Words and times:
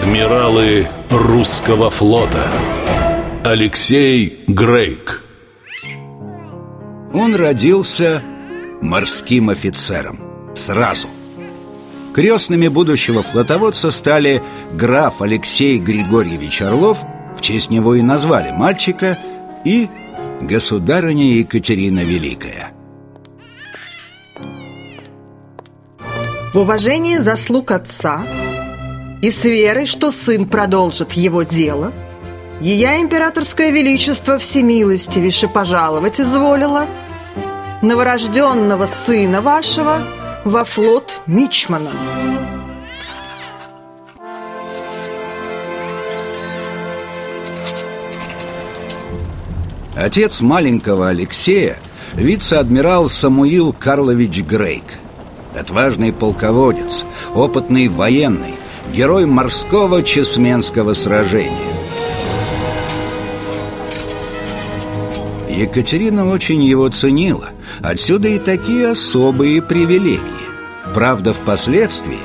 Адмиралы 0.00 0.88
русского 1.10 1.90
флота. 1.90 2.48
Алексей 3.44 4.38
Грейк. 4.46 5.24
Он 7.12 7.34
родился 7.34 8.22
морским 8.80 9.50
офицером. 9.50 10.20
Сразу. 10.54 11.08
Крестными 12.14 12.68
будущего 12.68 13.22
флотоводца 13.22 13.90
стали 13.90 14.40
граф 14.72 15.20
Алексей 15.20 15.78
Григорьевич 15.78 16.62
Орлов 16.62 16.98
В 17.36 17.40
честь 17.40 17.70
него 17.70 17.94
и 17.96 18.02
назвали 18.02 18.50
мальчика 18.52 19.18
И 19.64 19.88
государыня 20.40 21.24
Екатерина 21.24 22.00
Великая. 22.04 22.70
В 26.54 26.60
уважении 26.60 27.18
заслуг 27.18 27.72
отца 27.72 28.24
и 29.22 29.30
с 29.30 29.44
верой, 29.44 29.86
что 29.86 30.10
сын 30.10 30.46
продолжит 30.46 31.12
его 31.12 31.42
дело, 31.42 31.92
Ее 32.60 33.00
императорское 33.00 33.70
величество 33.70 34.38
всемилостивейше 34.38 35.46
пожаловать 35.46 36.20
изволила 36.20 36.86
новорожденного 37.82 38.86
сына 38.86 39.40
вашего 39.40 40.00
во 40.44 40.64
флот 40.64 41.20
Мичмана. 41.26 41.90
Отец 49.94 50.40
маленького 50.40 51.08
Алексея– 51.08 51.76
вице-адмирал 52.18 53.08
Самуил 53.08 53.72
Карлович 53.72 54.42
Грейк. 54.42 54.98
Отважный 55.58 56.12
полководец, 56.12 57.04
опытный 57.34 57.88
военный, 57.88 58.54
герой 58.92 59.26
морского 59.26 60.02
Чесменского 60.02 60.94
сражения. 60.94 61.52
Екатерина 65.48 66.30
очень 66.30 66.62
его 66.62 66.88
ценила, 66.88 67.50
отсюда 67.82 68.28
и 68.28 68.38
такие 68.38 68.90
особые 68.90 69.60
привилегии. 69.60 70.22
Правда, 70.94 71.32
впоследствии 71.32 72.18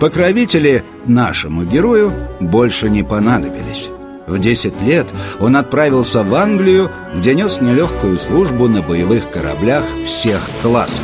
покровители 0.00 0.84
нашему 1.06 1.64
герою 1.64 2.12
больше 2.40 2.88
не 2.88 3.02
понадобились. 3.02 3.90
В 4.26 4.38
10 4.38 4.82
лет 4.82 5.12
он 5.40 5.56
отправился 5.56 6.22
в 6.22 6.34
Англию, 6.34 6.90
где 7.16 7.34
нес 7.34 7.60
нелегкую 7.60 8.18
службу 8.18 8.68
на 8.68 8.82
боевых 8.82 9.30
кораблях 9.30 9.84
всех 10.04 10.40
классов. 10.62 11.02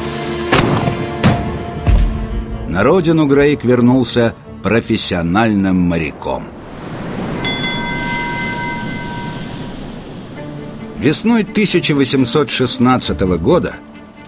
На 2.69 2.83
родину 2.83 3.27
Грейк 3.27 3.65
вернулся 3.65 4.35
профессиональным 4.65 5.77
моряком. 5.77 6.45
Весной 10.99 11.43
1816 11.43 13.21
года 13.43 13.75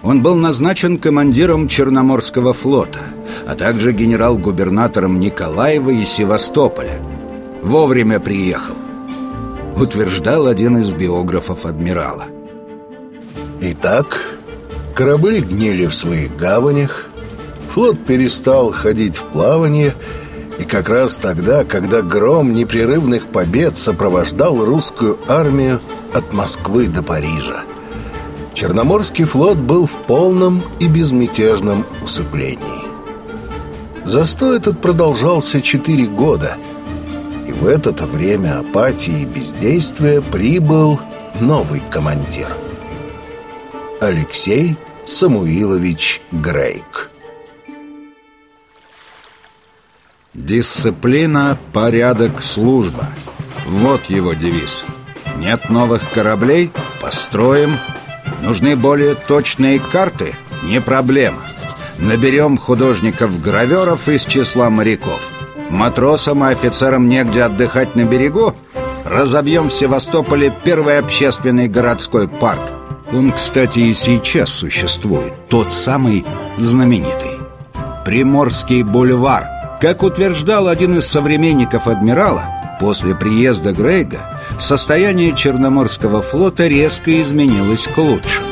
он 0.03 0.21
был 0.21 0.35
назначен 0.35 0.99
командиром 0.99 1.67
Черноморского 1.67 2.53
флота, 2.53 2.99
а 3.47 3.55
также 3.55 3.93
генерал-губернатором 3.93 5.19
Николаева 5.19 5.89
и 5.89 6.05
Севастополя. 6.05 7.01
Вовремя 7.63 8.19
приехал, 8.19 8.75
утверждал 9.75 10.45
один 10.45 10.77
из 10.77 10.93
биографов 10.93 11.65
адмирала. 11.65 12.25
Итак, 13.59 14.21
корабли 14.93 15.39
гнили 15.39 15.87
в 15.87 15.95
своих 15.95 16.37
гаванях, 16.37 17.07
флот 17.73 18.05
перестал 18.05 18.71
ходить 18.71 19.15
в 19.17 19.23
плавание– 19.23 19.95
как 20.63 20.89
раз 20.89 21.17
тогда, 21.17 21.63
когда 21.63 22.01
гром 22.01 22.53
непрерывных 22.53 23.27
побед 23.27 23.77
сопровождал 23.77 24.63
русскую 24.63 25.19
армию 25.27 25.81
от 26.13 26.33
Москвы 26.33 26.87
до 26.87 27.03
Парижа. 27.03 27.63
Черноморский 28.53 29.25
флот 29.25 29.57
был 29.57 29.85
в 29.85 29.95
полном 29.95 30.63
и 30.79 30.87
безмятежном 30.87 31.85
усыплении. 32.03 32.87
Застой 34.03 34.57
этот 34.57 34.81
продолжался 34.81 35.61
четыре 35.61 36.07
года, 36.07 36.57
и 37.47 37.51
в 37.51 37.67
это 37.67 37.91
время 38.05 38.59
апатии 38.59 39.21
и 39.21 39.25
бездействия 39.25 40.21
прибыл 40.21 40.99
новый 41.39 41.83
командир. 41.91 42.47
Алексей 43.99 44.75
Самуилович 45.05 46.21
Грейк. 46.31 47.11
Дисциплина, 50.37 51.57
порядок, 51.73 52.43
служба. 52.43 53.07
Вот 53.65 54.05
его 54.05 54.33
девиз. 54.33 54.83
Нет 55.37 55.71
новых 55.71 56.07
кораблей? 56.11 56.71
Построим. 57.01 57.71
Нужны 58.43 58.75
более 58.75 59.15
точные 59.15 59.79
карты? 59.79 60.35
Не 60.63 60.79
проблема. 60.79 61.39
Наберем 61.97 62.59
художников-граверов 62.59 64.07
из 64.07 64.25
числа 64.25 64.69
моряков. 64.69 65.19
Матросам 65.71 66.43
и 66.45 66.51
офицерам 66.51 67.09
негде 67.09 67.41
отдыхать 67.41 67.95
на 67.95 68.03
берегу? 68.03 68.55
Разобьем 69.05 69.69
в 69.69 69.73
Севастополе 69.73 70.53
первый 70.63 70.99
общественный 70.99 71.67
городской 71.67 72.27
парк. 72.27 72.61
Он, 73.11 73.31
кстати, 73.31 73.79
и 73.79 73.93
сейчас 73.95 74.51
существует. 74.51 75.33
Тот 75.49 75.73
самый 75.73 76.23
знаменитый. 76.59 77.39
Приморский 78.05 78.83
бульвар– 78.83 79.47
как 79.79 80.03
утверждал 80.03 80.67
один 80.67 80.97
из 80.97 81.07
современников 81.07 81.87
адмирала, 81.87 82.77
после 82.79 83.15
приезда 83.15 83.73
Грейга 83.73 84.41
состояние 84.59 85.35
Черноморского 85.35 86.21
флота 86.21 86.67
резко 86.67 87.21
изменилось 87.21 87.87
к 87.87 87.97
лучшему. 87.97 88.47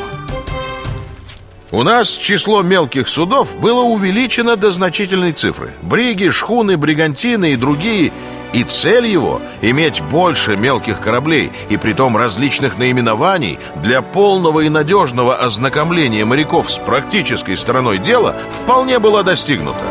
У 1.72 1.82
нас 1.82 2.10
число 2.10 2.62
мелких 2.62 3.08
судов 3.08 3.56
было 3.58 3.82
увеличено 3.82 4.56
до 4.56 4.70
значительной 4.70 5.32
цифры. 5.32 5.72
Бриги, 5.82 6.30
шхуны, 6.30 6.76
бригантины 6.76 7.52
и 7.52 7.56
другие. 7.56 8.12
И 8.52 8.62
цель 8.62 9.06
его– 9.06 9.42
иметь 9.60 10.00
больше 10.00 10.56
мелких 10.56 11.00
кораблей, 11.00 11.50
и 11.68 11.76
притом 11.76 12.16
различных 12.16 12.78
наименований, 12.78 13.58
для 13.82 14.00
полного 14.00 14.60
и 14.60 14.68
надежного 14.68 15.34
ознакомления 15.34 16.24
моряков 16.24 16.70
с 16.70 16.78
практической 16.78 17.56
стороной 17.56 17.98
дела 17.98 18.36
вполне 18.52 19.00
была 19.00 19.24
достигнута. 19.24 19.82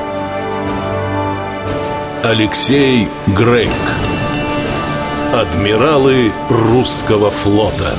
Алексей 2.28 3.08
Грейк 3.38 3.70
Адмиралы 5.32 6.32
русского 6.50 7.30
флота 7.30 7.94